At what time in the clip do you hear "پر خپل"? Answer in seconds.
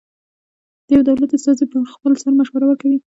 1.71-2.11